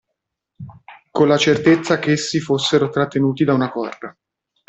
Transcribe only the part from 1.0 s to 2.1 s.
Con la certezza